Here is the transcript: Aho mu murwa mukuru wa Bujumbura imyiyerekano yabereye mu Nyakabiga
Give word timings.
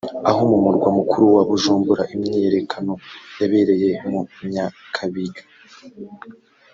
Aho 0.29 0.41
mu 0.49 0.57
murwa 0.63 0.89
mukuru 0.97 1.23
wa 1.35 1.43
Bujumbura 1.49 2.03
imyiyerekano 2.15 2.93
yabereye 3.39 3.89
mu 4.09 4.19
Nyakabiga 4.51 5.41